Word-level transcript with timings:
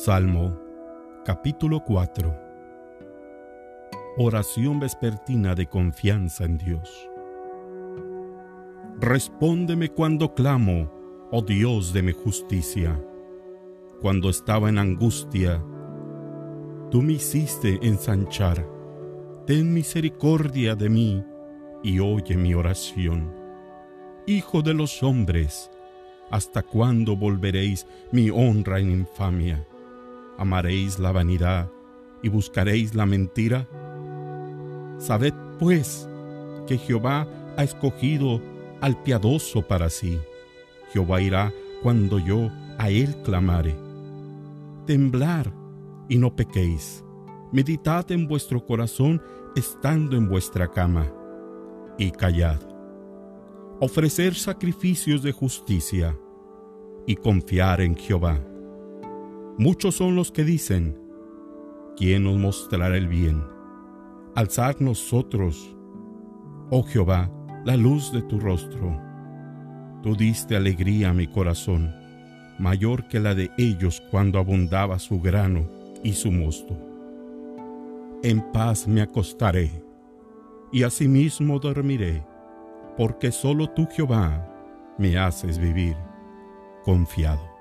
Salmo 0.00 0.56
capítulo 1.24 1.82
4 1.82 2.32
Oración 4.16 4.78
vespertina 4.78 5.56
de 5.56 5.66
confianza 5.66 6.44
en 6.44 6.56
Dios. 6.56 7.10
Respóndeme 9.00 9.88
cuando 9.88 10.34
clamo, 10.34 10.88
oh 11.32 11.42
Dios 11.42 11.92
de 11.92 12.02
mi 12.02 12.12
justicia. 12.12 12.96
Cuando 14.00 14.30
estaba 14.30 14.68
en 14.68 14.78
angustia, 14.78 15.60
tú 16.92 17.02
me 17.02 17.14
hiciste 17.14 17.80
ensanchar. 17.82 18.64
Ten 19.48 19.74
misericordia 19.74 20.76
de 20.76 20.90
mí 20.90 21.24
y 21.82 21.98
oye 21.98 22.36
mi 22.36 22.54
oración. 22.54 23.34
Hijo 24.28 24.62
de 24.62 24.74
los 24.74 25.02
hombres, 25.02 25.72
¿hasta 26.30 26.62
cuándo 26.62 27.16
volveréis 27.16 27.84
mi 28.12 28.30
honra 28.30 28.78
en 28.78 28.92
infamia? 28.92 29.66
¿Amaréis 30.38 31.00
la 31.00 31.10
vanidad 31.10 31.70
y 32.22 32.28
buscaréis 32.28 32.94
la 32.94 33.06
mentira? 33.06 33.68
Sabed 34.98 35.34
pues 35.58 36.08
que 36.68 36.78
Jehová 36.78 37.26
ha 37.56 37.64
escogido 37.64 38.40
al 38.80 39.02
piadoso 39.02 39.62
para 39.62 39.90
sí. 39.90 40.18
Jehová 40.92 41.20
irá 41.20 41.52
cuando 41.82 42.20
yo 42.20 42.50
a 42.78 42.88
él 42.88 43.16
clamare. 43.24 43.76
Temblar 44.86 45.52
y 46.08 46.18
no 46.18 46.34
pequéis. 46.34 47.04
Meditad 47.52 48.10
en 48.12 48.28
vuestro 48.28 48.64
corazón 48.64 49.20
estando 49.56 50.16
en 50.16 50.28
vuestra 50.28 50.68
cama 50.68 51.12
y 51.98 52.12
callad. 52.12 52.60
Ofrecer 53.80 54.34
sacrificios 54.34 55.22
de 55.22 55.32
justicia 55.32 56.16
y 57.06 57.16
confiar 57.16 57.80
en 57.80 57.96
Jehová. 57.96 58.40
Muchos 59.60 59.96
son 59.96 60.14
los 60.14 60.30
que 60.30 60.44
dicen, 60.44 60.96
¿quién 61.96 62.22
nos 62.22 62.38
mostrará 62.38 62.96
el 62.96 63.08
bien? 63.08 63.42
Alzar 64.36 64.80
nosotros, 64.80 65.76
oh 66.70 66.84
Jehová, 66.84 67.28
la 67.64 67.76
luz 67.76 68.12
de 68.12 68.22
tu 68.22 68.38
rostro. 68.38 68.96
Tú 70.04 70.14
diste 70.14 70.54
alegría 70.54 71.10
a 71.10 71.12
mi 71.12 71.26
corazón, 71.26 71.92
mayor 72.60 73.08
que 73.08 73.18
la 73.18 73.34
de 73.34 73.50
ellos 73.58 74.00
cuando 74.12 74.38
abundaba 74.38 75.00
su 75.00 75.20
grano 75.20 75.68
y 76.04 76.12
su 76.12 76.30
mosto. 76.30 76.78
En 78.22 78.52
paz 78.52 78.86
me 78.86 79.02
acostaré 79.02 79.82
y 80.70 80.84
asimismo 80.84 81.58
dormiré, 81.58 82.24
porque 82.96 83.32
solo 83.32 83.68
tú, 83.70 83.88
Jehová, 83.90 84.94
me 84.98 85.18
haces 85.18 85.58
vivir 85.58 85.96
confiado. 86.84 87.57